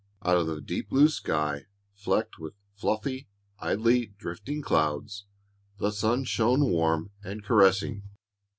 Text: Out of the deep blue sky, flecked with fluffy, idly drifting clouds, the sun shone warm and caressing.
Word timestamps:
Out 0.25 0.35
of 0.35 0.47
the 0.47 0.59
deep 0.61 0.89
blue 0.89 1.09
sky, 1.09 1.67
flecked 1.93 2.39
with 2.39 2.55
fluffy, 2.75 3.27
idly 3.59 4.07
drifting 4.17 4.59
clouds, 4.63 5.27
the 5.77 5.91
sun 5.91 6.23
shone 6.23 6.71
warm 6.71 7.11
and 7.23 7.43
caressing. 7.43 8.01